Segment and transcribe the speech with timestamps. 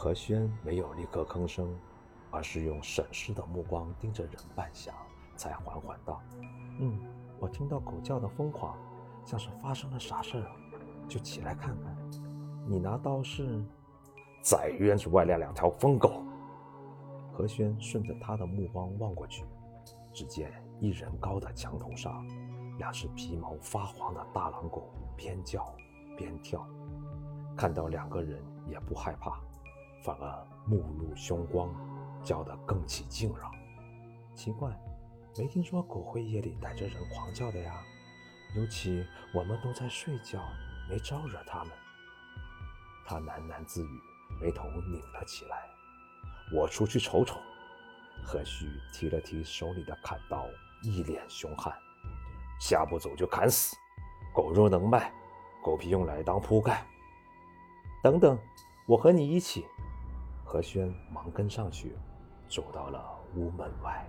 [0.00, 1.76] 何轩没有立刻吭声，
[2.30, 4.92] 而是用审视的目光盯着人半晌，
[5.34, 6.22] 才缓缓道
[6.78, 7.00] ：“嗯，
[7.40, 8.78] 我听到狗叫的疯狂，
[9.24, 10.46] 像是发生了啥事儿，
[11.08, 11.96] 就起来看看。
[12.64, 13.60] 你拿刀是？
[14.40, 16.22] 在院子外来两条疯狗。”
[17.34, 19.44] 何轩顺着他的目光望过去，
[20.12, 22.24] 只见一人高的墙头上，
[22.78, 25.74] 两只皮毛发黄的大狼狗边叫
[26.16, 26.64] 边跳。
[27.56, 29.40] 看到两个人也不害怕，
[30.02, 31.74] 反而目露凶光，
[32.22, 33.50] 叫得更起劲了。
[34.34, 34.70] 奇怪，
[35.36, 37.82] 没听说狗会夜里带着人狂叫的呀。
[38.56, 40.40] 尤其我们都在睡觉，
[40.88, 41.72] 没招惹他们。
[43.04, 44.00] 他喃喃自语，
[44.40, 45.68] 眉头拧了起来。
[46.52, 47.38] 我出去瞅瞅。
[48.24, 50.46] 何须提了提手里的砍刀，
[50.82, 51.72] 一脸凶悍。
[52.60, 53.76] 下不走就砍死。
[54.34, 55.12] 狗肉能卖，
[55.62, 56.86] 狗皮用来当铺盖。
[58.02, 58.38] 等等，
[58.86, 59.66] 我和你一起。
[60.50, 61.94] 何轩忙跟上去，
[62.48, 64.02] 走到了屋门外。